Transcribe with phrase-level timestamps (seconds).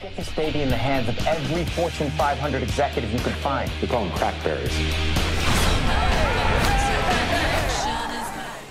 [0.00, 3.70] Get this baby in the hands of every Fortune 500 executive you could find.
[3.82, 4.70] We call them crackberries.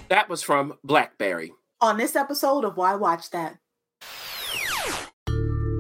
[0.08, 1.54] That was from Blackberry.
[1.82, 3.60] On this episode of Why Watch That.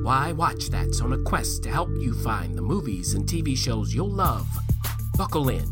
[0.04, 3.92] Why Watch That's on a quest to help you find the movies and TV shows
[3.92, 4.47] you'll love.
[5.18, 5.66] Buckle in.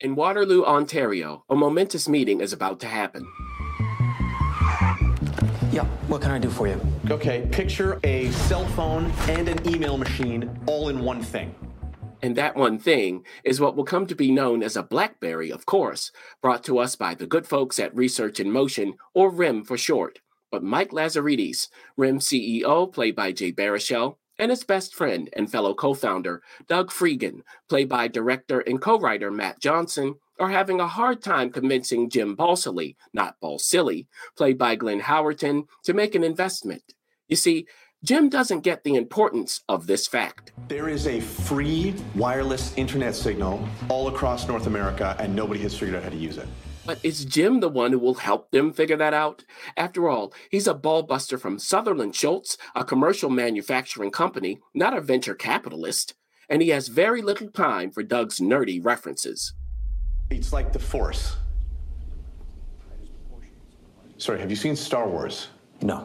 [0.00, 3.26] In Waterloo, Ontario, a momentous meeting is about to happen.
[5.74, 6.80] Yeah, what can I do for you?
[7.10, 11.52] Okay, picture a cell phone and an email machine all in one thing.
[12.22, 15.66] And that one thing is what will come to be known as a Blackberry, of
[15.66, 19.76] course, brought to us by the good folks at Research in Motion, or RIM for
[19.76, 20.20] short.
[20.48, 25.74] But Mike Lazaridis, RIM CEO, played by Jay Baruchel, and his best friend and fellow
[25.74, 30.88] co founder, Doug Fregin, played by director and co writer Matt Johnson, are having a
[30.88, 34.06] hard time convincing Jim Balsillie, not Balsillie,
[34.36, 36.94] played by Glenn Howerton, to make an investment.
[37.28, 37.66] You see,
[38.02, 40.52] Jim doesn't get the importance of this fact.
[40.68, 45.96] There is a free wireless internet signal all across North America, and nobody has figured
[45.96, 46.46] out how to use it.
[46.84, 49.44] But is Jim the one who will help them figure that out?
[49.74, 55.34] After all, he's a ballbuster from Sutherland Schultz, a commercial manufacturing company, not a venture
[55.34, 56.12] capitalist,
[56.50, 59.54] and he has very little time for Doug's nerdy references.
[60.30, 61.36] It's like the Force.
[64.18, 65.48] Sorry, have you seen Star Wars?
[65.82, 66.04] No.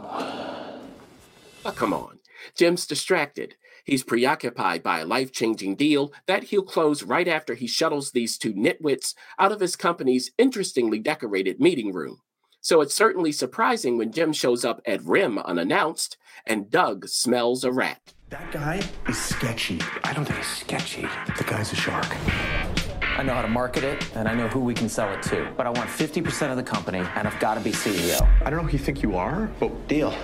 [1.66, 2.20] Oh, come on.
[2.56, 3.56] Jim's distracted.
[3.86, 8.38] He's preoccupied by a life changing deal that he'll close right after he shuttles these
[8.38, 12.22] two nitwits out of his company's interestingly decorated meeting room.
[12.62, 17.72] So it's certainly surprising when Jim shows up at RIM unannounced and Doug smells a
[17.72, 18.14] rat.
[18.30, 19.80] That guy is sketchy.
[20.03, 21.08] I don't think he's sketchy.
[21.38, 22.06] The guy's a shark.
[23.20, 25.52] I know how to market it, and I know who we can sell it to.
[25.58, 28.25] But I want 50% of the company, and I've got to be CEO.
[28.45, 30.16] I don't know who you think you are, but Deal.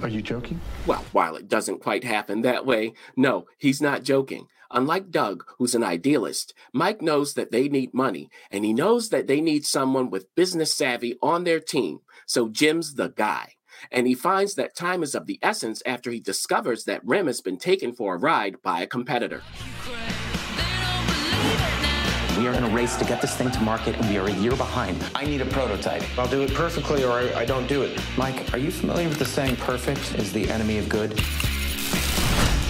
[0.00, 0.58] are you joking?
[0.86, 4.46] Well, while it doesn't quite happen that way, no, he's not joking.
[4.70, 9.26] Unlike Doug, who's an idealist, Mike knows that they need money, and he knows that
[9.26, 12.00] they need someone with business savvy on their team.
[12.24, 13.56] So Jim's the guy.
[13.90, 17.42] And he finds that time is of the essence after he discovers that Rim has
[17.42, 19.42] been taken for a ride by a competitor.
[22.52, 24.32] We are in a race to get this thing to market, and we are a
[24.32, 25.02] year behind.
[25.14, 26.02] I need a prototype.
[26.18, 27.98] I'll do it perfectly or I, I don't do it.
[28.18, 31.18] Mike, are you familiar with the saying perfect is the enemy of good?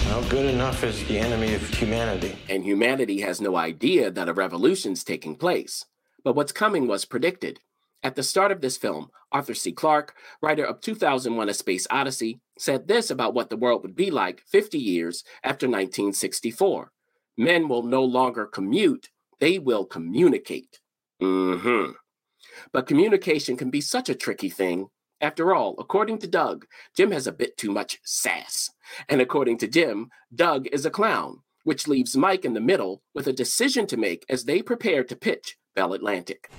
[0.05, 2.37] Well, good enough is the enemy of humanity.
[2.47, 5.83] And humanity has no idea that a revolution's taking place.
[6.23, 7.59] But what's coming was predicted.
[8.01, 9.73] At the start of this film, Arthur C.
[9.73, 14.09] Clarke, writer of 2001 A Space Odyssey, said this about what the world would be
[14.09, 16.93] like 50 years after 1964.
[17.35, 19.09] Men will no longer commute,
[19.43, 20.79] they will communicate.
[21.21, 21.91] Mm-hmm.
[22.71, 24.87] But communication can be such a tricky thing.
[25.19, 26.65] After all, according to Doug,
[26.95, 28.69] Jim has a bit too much sass.
[29.09, 33.27] And according to Jim, Doug is a clown, which leaves Mike in the middle with
[33.27, 36.49] a decision to make as they prepare to pitch Bell Atlantic.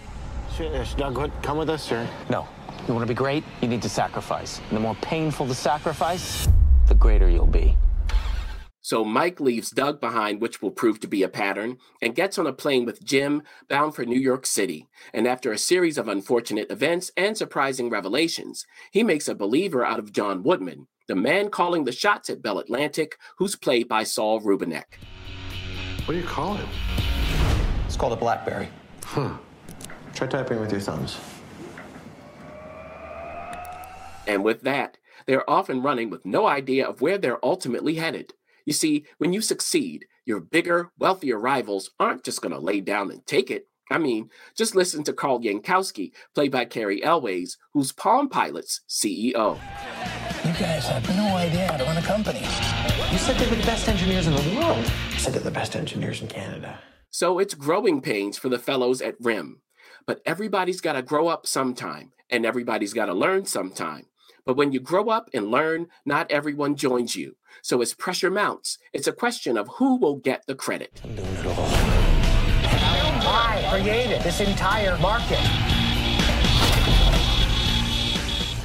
[0.55, 2.07] Should, should Doug come with us or?
[2.29, 2.47] No.
[2.87, 3.45] You want to be great?
[3.63, 4.61] You need to sacrifice.
[4.69, 6.47] And the more painful the sacrifice,
[6.87, 7.79] the greater you'll be.
[8.85, 12.47] So Mike leaves Doug behind, which will prove to be a pattern, and gets on
[12.47, 14.89] a plane with Jim bound for New York City.
[15.15, 19.99] And after a series of unfortunate events and surprising revelations, he makes a believer out
[19.99, 24.43] of John Woodman, the man calling the shots at Bell Atlantic, who's played by Saul
[24.43, 24.99] Rubinek.
[26.05, 26.67] What do you call it?
[27.87, 28.69] It's called a Blackberry.
[29.03, 29.39] Huh.
[30.15, 31.17] Try typing with your thumbs.
[34.27, 38.35] And with that, they're off and running with no idea of where they're ultimately headed.
[38.65, 43.11] You see, when you succeed, your bigger, wealthier rivals aren't just going to lay down
[43.11, 43.69] and take it.
[43.91, 49.59] I mean, just listen to Carl Yankowski, played by Cary Elwes, who's Palm Pilot's CEO.
[50.45, 52.41] You guys have no idea how to run a company.
[53.13, 54.91] You said they were the best engineers in the world.
[55.11, 56.79] I said they're the best engineers in Canada.
[57.11, 59.61] So it's growing pains for the fellows at RIM.
[60.07, 64.07] But everybody's got to grow up sometime, and everybody's got to learn sometime.
[64.45, 67.37] But when you grow up and learn, not everyone joins you.
[67.63, 71.01] So as pressure mounts, it's a question of who will get the credit.
[71.03, 71.67] I'm doing it all.
[73.27, 75.41] I created this entire market.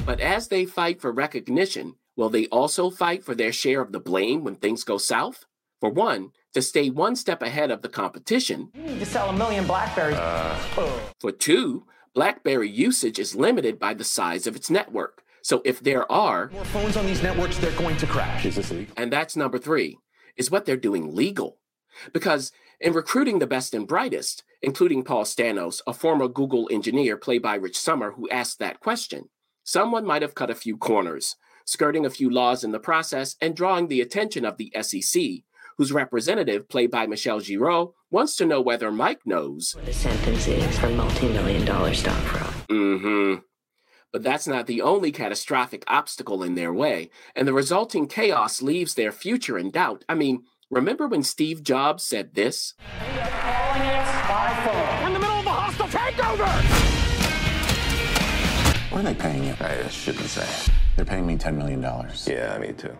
[0.04, 4.00] But as they fight for recognition, will they also fight for their share of the
[4.00, 5.46] blame when things go south?
[5.80, 8.70] For one, to stay one step ahead of the competition.
[8.74, 10.16] You need to sell a million Blackberries.
[10.16, 11.00] Uh.
[11.18, 15.22] For two, BlackBerry usage is limited by the size of its network.
[15.42, 18.44] So if there are, More phones on these networks, they're going to crash.
[18.46, 18.94] Is this legal?
[18.96, 19.98] and that's number three,
[20.36, 21.58] is what they're doing legal.
[22.12, 27.42] Because in recruiting the best and brightest, including Paul Stannos, a former Google engineer played
[27.42, 29.28] by Rich Sommer, who asked that question,
[29.64, 33.56] someone might have cut a few corners, skirting a few laws in the process and
[33.56, 35.22] drawing the attention of the SEC,
[35.78, 39.76] whose representative, played by Michelle Giroux, wants to know whether Mike knows.
[39.84, 42.52] The sentence is for multi-million dollar stock fraud.
[42.68, 43.40] Mm-hmm.
[44.12, 48.94] But that's not the only catastrophic obstacle in their way, and the resulting chaos leaves
[48.94, 50.04] their future in doubt.
[50.08, 52.74] I mean, remember when Steve Jobs said this?
[53.00, 53.06] In
[55.12, 56.48] the middle of a hostile takeover!
[58.90, 59.54] What are they paying you?
[59.60, 60.72] I shouldn't say.
[60.96, 61.80] They're paying me $10 million.
[62.26, 62.96] Yeah, me too.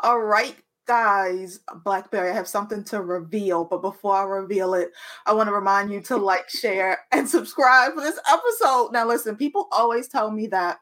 [0.00, 0.54] All right,
[0.86, 1.60] guys.
[1.84, 4.90] Blackberry, I have something to reveal, but before I reveal it,
[5.26, 8.92] I want to remind you to like, share, and subscribe for this episode.
[8.92, 10.78] Now, listen, people always tell me that,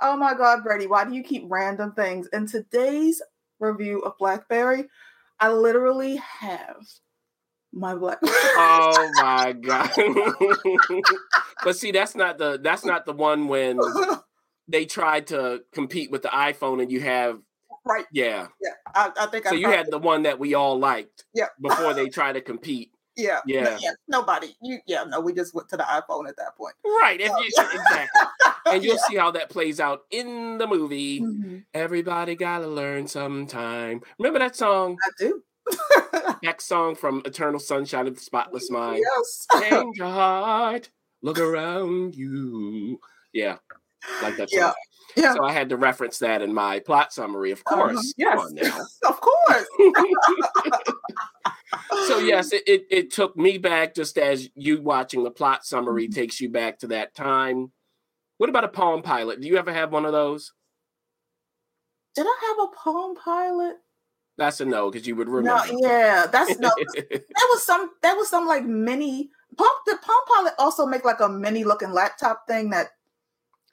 [0.00, 2.28] oh my God, Brady, why do you keep random things?
[2.32, 3.22] In today's
[3.60, 4.84] review of Blackberry,
[5.40, 6.86] I literally have
[7.72, 8.18] my black.
[8.22, 9.90] Oh my god.
[11.64, 13.78] but see, that's not the that's not the one when
[14.68, 17.40] they tried to compete with the iPhone and you have
[17.88, 18.04] right.
[18.12, 18.46] yeah.
[18.62, 19.90] Yeah, I, I think I So you had it.
[19.90, 21.46] the one that we all liked yeah.
[21.60, 22.92] before they try to compete.
[23.16, 23.78] Yeah, no- Yeah.
[23.80, 23.90] yeah.
[24.06, 24.54] Nobody.
[24.62, 25.20] You, yeah, no.
[25.20, 26.74] We just went to the iPhone at that point.
[26.84, 27.20] Right.
[27.20, 28.08] If you, exactly.
[28.66, 29.02] And you'll Yeah.
[29.08, 31.20] see how that plays out in the movie.
[31.22, 31.64] Mhm.
[31.74, 34.02] Everybody gotta learn sometime.
[34.18, 34.96] Remember that song?
[35.04, 35.42] I do.
[36.42, 39.02] That song from Eternal Sunshine of the Spotless Mind.
[39.02, 39.46] yes.
[39.60, 40.88] Change your heart.
[41.22, 43.00] Look around you.
[43.32, 43.56] Yeah.
[44.22, 44.60] Like that song.
[44.60, 44.72] Yeah.
[45.16, 45.34] Yeah.
[45.34, 48.14] So I had to reference that in my plot summary, of course.
[48.20, 48.36] Uh-huh.
[48.36, 48.98] Come Yes.
[49.06, 49.66] of course.
[52.06, 56.04] so yes, it, it, it took me back just as you watching the plot summary
[56.04, 56.12] Mm-hmm.
[56.20, 57.72] takes you back to that time.
[58.36, 59.40] What about a Palm Pilot?
[59.40, 60.52] Do you ever have one of those?
[62.14, 63.76] Did I have a Palm Pilot?
[64.36, 65.64] That's a no, because you would No, remember.
[65.80, 66.70] yeah, that's no.
[67.10, 67.90] That was some.
[68.02, 69.68] That was some like mini Palm.
[69.86, 72.88] the Palm Pilot also make like a mini looking laptop thing that?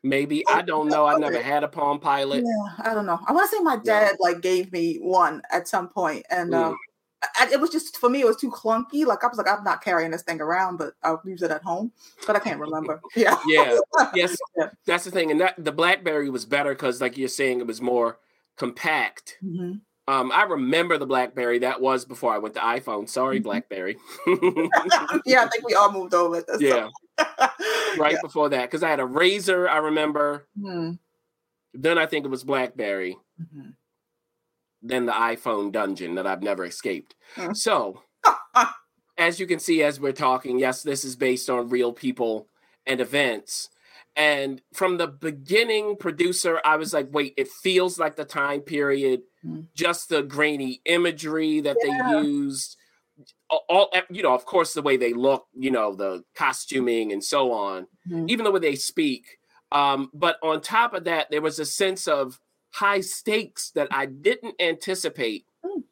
[0.05, 1.05] Maybe I don't know.
[1.07, 2.43] I never had a Palm Pilot.
[2.45, 3.19] Yeah, I don't know.
[3.27, 6.63] I want to say my dad like gave me one at some point, and Mm.
[6.63, 6.77] um,
[7.39, 8.21] I, it was just for me.
[8.21, 9.03] It was too clunky.
[9.03, 11.63] Like I was like, I'm not carrying this thing around, but I'll use it at
[11.63, 11.91] home.
[12.27, 13.01] But I can't remember.
[13.15, 13.35] Yeah.
[13.47, 13.79] Yeah.
[14.13, 14.69] Yes, Yeah.
[14.85, 15.31] that's the thing.
[15.31, 18.19] And that the BlackBerry was better because, like you're saying, it was more
[18.57, 19.37] compact.
[19.43, 19.81] Mhm.
[20.07, 21.57] Um, I remember the BlackBerry.
[21.59, 23.09] That was before I went to iPhone.
[23.09, 23.43] Sorry, Mhm.
[23.43, 23.97] BlackBerry.
[25.25, 26.35] yeah, I think we all moved over.
[26.37, 26.89] At this yeah.
[27.97, 28.21] right Yeah.
[28.21, 29.67] before that, because I had a Razr.
[29.69, 30.47] I remember.
[30.59, 30.99] Mhm.
[31.73, 33.17] Then I think it was BlackBerry.
[33.41, 33.75] Mhm.
[34.81, 37.15] Then the iPhone dungeon that I've never escaped.
[37.35, 37.55] Mm.
[37.55, 38.03] So,
[39.17, 42.47] as you can see, as we're talking, yes, this is based on real people
[42.85, 43.69] and events.
[44.17, 49.21] And from the beginning, producer, I was like, wait, it feels like the time period,
[49.45, 49.67] Mm.
[49.75, 52.11] just the grainy imagery that Yeah.
[52.21, 52.77] they used.
[53.49, 57.51] All, you know, of course, the way they look, you know, the costuming and so
[57.51, 58.29] on, Mhm.
[58.29, 59.37] even the way they speak.
[59.71, 62.39] Um, but on top of that, there was a sense of
[62.73, 65.83] high stakes that I didn't anticipate Mm.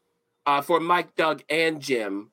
[0.46, 2.32] uh, for Mike, Doug, and Jim.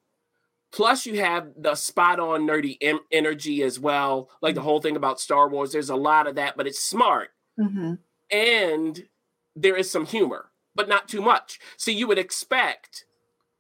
[0.73, 4.31] Plus, you have the spot on nerdy em- energy as well.
[4.41, 7.31] Like the whole thing about Star Wars, there's a lot of that, but it's smart.
[7.59, 7.99] Mhm.
[8.31, 9.09] And
[9.57, 11.59] there is some humor, but not too much.
[11.77, 13.05] So you would expect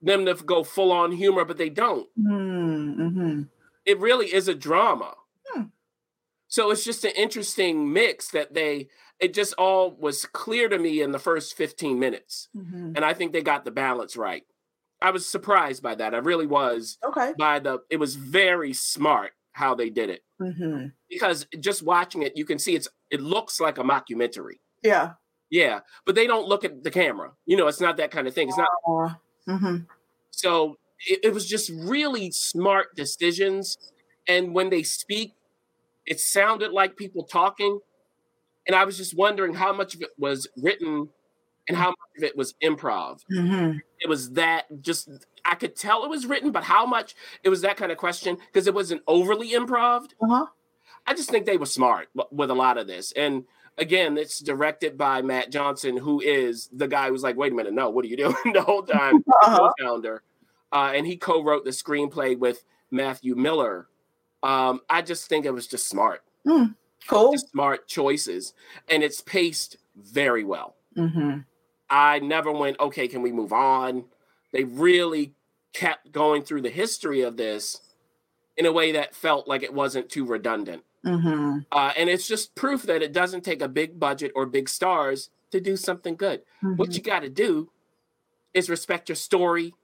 [0.03, 2.09] them to go full on humor, but they don't.
[2.19, 2.97] Mhm.
[2.97, 3.49] Mhm.
[3.85, 5.15] It really is a drama.
[5.49, 5.65] Hmm.
[6.49, 8.89] So it's just an interesting mix that they,
[9.19, 12.49] it just all was clear to me in the first 15 minutes.
[12.57, 12.95] Mhm.
[12.97, 14.45] And I think they got the balance right.
[15.03, 16.15] I was surprised by that.
[16.15, 17.33] I really was Okay.
[17.39, 20.23] by the, it was very smart how they did it.
[20.41, 20.93] Mhm.
[21.09, 24.61] Because just watching it, you can see it's, it looks like a mockumentary.
[24.83, 25.15] Yeah.
[25.51, 25.81] Yeah.
[26.07, 27.33] But they don't look at the camera.
[27.47, 28.49] You know, it's not that kind of thing.
[28.49, 29.15] It's not, Uh,
[29.49, 29.87] mhm.
[30.31, 33.79] so it, it was just really smart decisions.
[34.29, 35.35] And when they speak,
[36.07, 37.81] it sounded like people talking.
[38.67, 41.09] And I was just wondering how much of it was written
[41.69, 43.21] and how much of it was improv.
[43.31, 43.81] Mhm.
[44.01, 45.09] It was that just,
[45.45, 48.37] I could tell it was written, but how much it was that kind of question
[48.37, 50.09] because it wasn't overly improv.
[50.23, 50.47] Uh-huh.
[51.07, 53.13] I just think they were smart w- with a lot of this.
[53.13, 53.45] And
[53.81, 57.73] again, it's directed by Matt Johnson, who is the guy who's like, wait a minute,
[57.73, 59.25] no, what are you doing the whole time?
[59.43, 59.73] Uh-huh.
[59.79, 60.23] co-founder,
[60.73, 63.89] uh, and he co-wrote the screenplay with Matthew Miller.
[64.43, 66.23] Um, I just think it was just smart,
[67.09, 67.33] Cool.
[67.33, 68.55] just smart choices,
[68.89, 70.77] and it's paced very well.
[70.97, 71.45] Mhm.
[71.89, 74.05] I never went, okay, can we move on?
[74.53, 75.35] They really
[75.73, 77.81] kept going through the history of this
[78.57, 80.85] in a way that felt like it wasn't too redundant.
[81.05, 81.67] Mhm.
[81.73, 85.31] Uh, and it's just proof that it doesn't take a big budget or big stars
[85.51, 86.43] to do something good.
[86.61, 86.97] What Mhm.
[86.97, 87.71] you got to do
[88.55, 89.75] is respect your story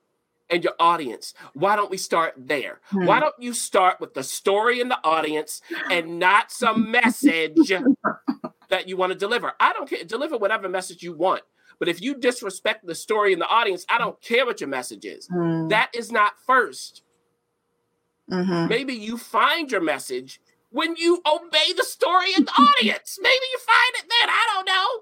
[0.50, 1.35] and your audience.
[1.54, 2.80] Why don't we start there?
[2.92, 3.20] Why Hmm.
[3.25, 7.73] don't you start with the story and the audience and not some message
[8.68, 9.54] that you want to deliver.
[9.58, 10.04] I don't care.
[10.04, 11.42] Deliver whatever message you want.
[11.78, 15.04] But if you disrespect the story and the audience, I don't care what your message
[15.04, 15.28] is.
[15.28, 15.68] Mm.
[15.70, 17.02] That is not 1st
[18.30, 18.68] Mhm.
[18.68, 20.40] Maybe you find your message
[20.76, 23.18] when you obey the story and the audience.
[23.23, 24.28] Maybe you find it then.
[24.28, 25.00] I don't know.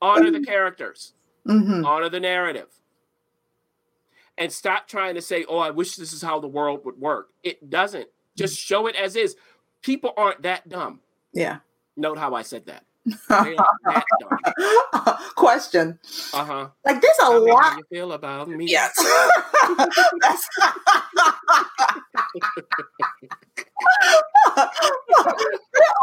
[0.00, 1.14] Honor the characters,
[1.46, 1.84] Mhm.
[1.84, 2.68] honor the narrative.
[4.38, 7.28] And stop trying to say, oh, I wish this is how the world would work.
[7.42, 8.08] It doesn't.
[8.36, 9.36] Just show it as is.
[9.82, 11.00] People aren't that dumb.
[11.32, 11.58] Yeah.
[11.96, 12.84] Note how I said that.
[13.04, 15.16] They aren't that dumb.
[15.34, 15.98] Question.
[16.32, 16.68] Uh huh.
[16.84, 17.76] Like there's a me how lot.
[17.78, 18.66] you feel about me.
[18.68, 18.96] Yes.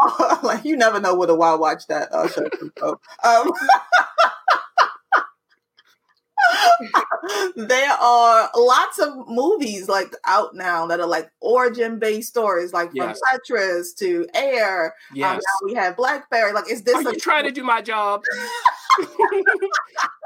[0.42, 2.48] Like you never know what a wild watch that uh, show.
[3.22, 3.52] Um,
[7.56, 12.88] there are lots of movies like out now that are like origin based stories, like
[12.90, 13.20] from Yes.
[13.32, 14.86] Tetris to Air.
[15.10, 15.42] Um, Yes.
[15.42, 16.52] now we have Blackberry.
[16.52, 18.22] Like, is this Are a you trying to do my job?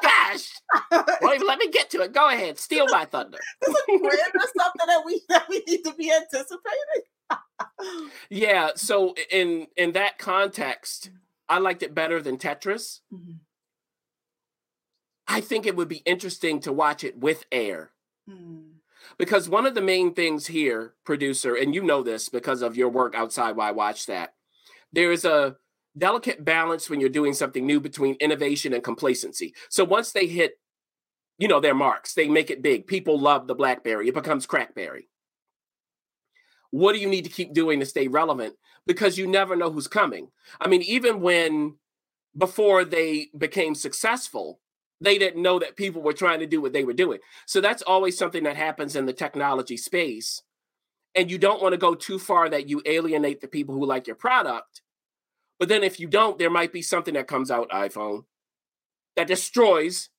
[0.02, 0.52] Gosh.
[0.90, 2.12] Well, let me get to it.
[2.12, 2.58] Go ahead.
[2.58, 3.38] Steal my thunder.
[3.68, 7.02] is a trend or something that we that we need to be anticipating?
[8.30, 8.70] Yeah.
[8.76, 11.10] So in in that context,
[11.48, 13.00] I liked it better than Tetris.
[13.12, 13.38] Mhm.
[15.26, 17.92] I think it would be interesting to watch it with air.
[18.28, 18.60] Hmm.
[19.18, 22.88] Because one of the main things here, producer, and you know this because of your
[22.88, 24.34] work outside why I watch that,
[24.92, 25.56] there is a
[25.96, 29.54] delicate balance when you're doing something new between innovation and complacency.
[29.68, 30.54] So once they hit,
[31.38, 32.86] you know, their marks, they make it big.
[32.86, 34.08] People love the BlackBerry.
[34.08, 35.06] It becomes Crackberry.
[36.70, 38.54] What do you need to keep doing to stay relevant?
[38.86, 40.28] Because you never know who's coming.
[40.60, 41.76] I mean, even when
[42.36, 44.60] before they became successful,
[45.00, 47.18] they didn't know that people were trying to do what they were doing.
[47.46, 50.42] So that's always something that happens in the technology space.
[51.14, 54.06] And you don't want to go too far that you alienate the people who like
[54.06, 54.82] your product.
[55.58, 58.24] But then if you don't, there might be something that comes out, iPhone,
[59.16, 60.10] that destroys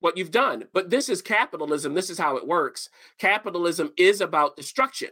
[0.00, 0.64] what you've done.
[0.72, 1.94] But this is capitalism.
[1.94, 2.88] This is how it works.
[3.18, 5.10] Capitalism is about destruction.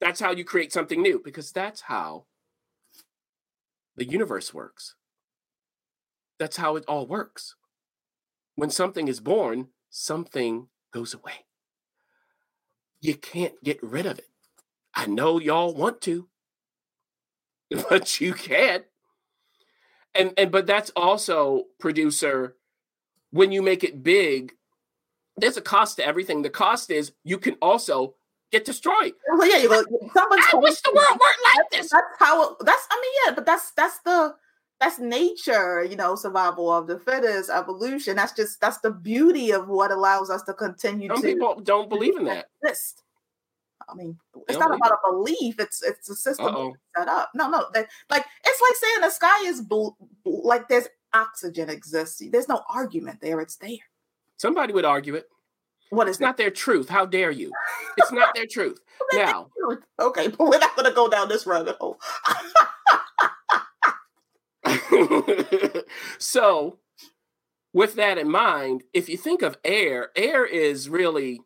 [0.00, 2.26] That's how you create something new, because that's how
[3.96, 4.96] the universe works.
[6.38, 7.54] That's how it all works.
[8.56, 11.44] When something is born, something goes away.
[13.00, 14.28] You can't get rid of it.
[14.94, 16.28] I know y'all want to,
[17.90, 18.84] but you can't.
[20.14, 22.56] And and but that's also producer
[23.34, 24.52] when you make it big,
[25.36, 26.42] there's a cost to everything.
[26.42, 28.14] The cost is you can also
[28.52, 29.14] get destroyed.
[29.36, 29.82] Well, yeah, you go.
[30.14, 31.90] Someone's I wish the world weren't like this.
[31.90, 32.56] That's how.
[32.60, 32.86] That's.
[32.88, 34.36] I mean, yeah, but that's that's the
[34.80, 35.84] that's nature.
[35.84, 38.16] You know, survival of the fittest, evolution.
[38.16, 41.88] That's just that's the beauty of what allows us to continue Some to people don't
[41.88, 42.48] believe in that.
[42.62, 43.02] exist.
[43.88, 45.56] I mean, it's not about a belief.
[45.58, 47.30] It's it's a system set up.
[47.34, 49.94] No, no, that, like it's like saying the sky is blue.
[50.24, 52.22] Like there's oxygen exists.
[52.30, 53.40] There's no argument there.
[53.40, 53.76] It's there.
[54.36, 55.28] Somebody would argue it.
[55.90, 56.88] What is It's not their truth.
[56.88, 57.52] How dare you?
[57.98, 58.80] It's not their truth.
[59.12, 59.50] Now,
[60.00, 61.98] Okay, but we're not going to go down this rabbit hole.
[66.18, 66.78] so
[67.72, 71.40] with that in mind, if you think of air, air is really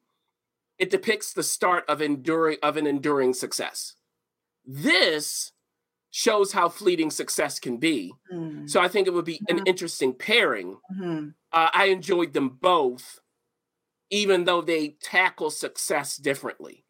[0.79, 3.95] it depicts the start of enduring of an enduring success.
[4.65, 5.53] This
[6.11, 8.13] shows how fleeting success can be.
[8.33, 10.79] Mm, So I think it would be an interesting pairing.
[10.95, 11.35] mhm.
[11.53, 13.21] Uh, I enjoyed them both,
[14.11, 16.85] even though they tackle success differently.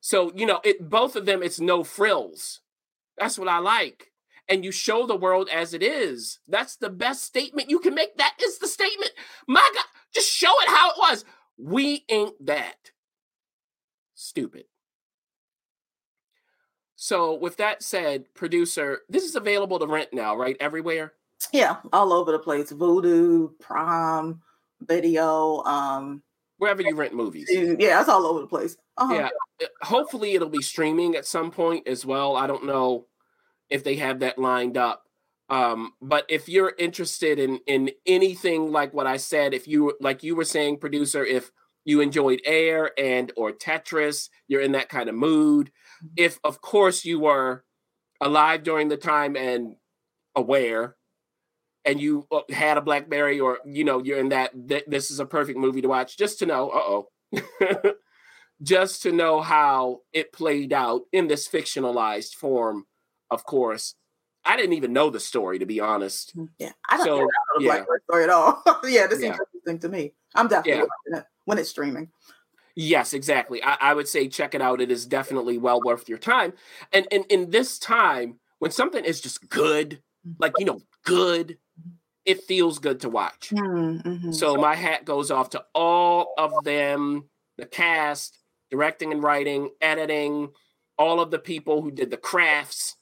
[0.00, 1.42] So you know, it both of them.
[1.42, 2.60] It's no frills.
[3.18, 4.11] That's what I like.
[4.48, 6.40] And you show the world as it is.
[6.48, 8.16] That's the best statement you can make.
[8.16, 9.12] That is the statement.
[9.46, 11.24] My God, just show it how it was.
[11.56, 12.90] We ain't that
[14.14, 14.64] stupid.
[16.96, 20.56] So, with that said, producer, this is available to rent now, right?
[20.60, 21.14] Everywhere.
[21.52, 22.72] Yeah, all over the place.
[22.72, 24.40] Vudu, prom,
[24.80, 25.62] video.
[25.64, 26.22] Um,
[26.58, 27.48] Wherever you rent movies.
[27.52, 28.76] yeah, it's all over the place.
[28.96, 29.14] Uh-huh.
[29.14, 29.28] Yeah.
[29.62, 32.36] uh, Hopefully, it'll be streaming at some point as well.
[32.36, 33.06] I don't know
[33.72, 35.04] if they have that lined up.
[35.48, 40.22] Um, but if you're interested in in anything like what I said, if you like
[40.22, 41.50] you were saying, producer, if
[41.84, 45.72] you enjoyed Air and or Tetris, you're in that kind of mood.
[46.16, 47.64] If of course you were
[48.20, 49.74] alive during the time and
[50.36, 50.96] aware,
[51.84, 55.20] and you uh, had a BlackBerry or you know you're in that, th- this is
[55.20, 56.16] a perfect movie to watch.
[56.16, 56.78] Just to know, uh
[57.36, 57.92] oh,
[58.62, 62.86] just to know how it played out in this fictionalized form.
[63.32, 63.94] Of course,
[64.44, 66.36] I didn't even know the story to be honest.
[66.36, 67.70] Mm, yeah, I don't So, know the yeah.
[67.76, 68.62] Blackbird story at all.
[68.84, 69.36] yeah, this Yeah.
[69.36, 70.12] seems interesting to me.
[70.34, 70.86] I'm definitely Yeah.
[71.06, 72.10] watching it when it's streaming.
[72.74, 73.62] Yes, exactly.
[73.62, 74.80] I, I would say check it out.
[74.82, 76.52] It is definitely well worth your time.
[76.92, 80.32] And and in this time when something is just good, mm-hmm.
[80.38, 81.90] like you know, good, mm-hmm.
[82.26, 83.50] it feels good to watch.
[83.50, 84.32] Mm-hmm.
[84.32, 88.38] So my hat goes off to all of them, the cast,
[88.70, 90.50] directing and writing, editing,
[90.98, 92.96] all of the people who did the crafts.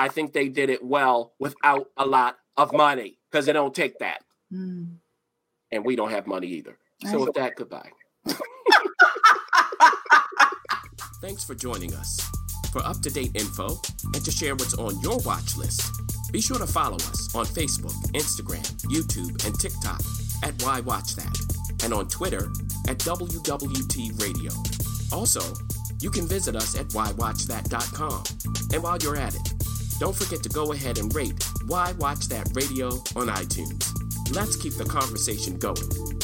[0.00, 3.98] I think they did it well without a lot of money because they don't take
[3.98, 4.24] that.
[4.50, 4.96] Mm.
[5.70, 6.78] And we don't have money either.
[7.02, 7.20] So Right.
[7.20, 7.90] with that, goodbye.
[11.20, 12.18] Thanks for joining us.
[12.72, 13.78] For up to date info
[14.14, 15.82] and to share what's on your watch list,
[16.32, 20.00] be sure to follow us on Facebook, Instagram, YouTube, and TikTok
[20.42, 21.36] at Why Watch That,
[21.84, 22.48] and on Twitter
[22.88, 24.52] at WWT Radio.
[25.12, 25.42] Also,
[26.00, 28.22] you can visit us at whywatchthat.com.
[28.72, 29.52] And while you're at it,
[30.00, 34.34] don't forget to go ahead and rate Why Watch That Radio on iTunes.
[34.34, 36.19] Let's keep the conversation going.